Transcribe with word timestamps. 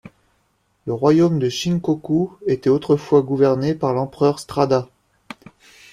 Le 0.87 0.93
royaume 0.93 1.37
du 1.37 1.51
Shinkoku 1.51 2.31
était 2.47 2.71
autrefois 2.71 3.21
gouverné 3.21 3.75
par 3.75 3.93
l'Empereur 3.93 4.39
Strada. 4.39 4.89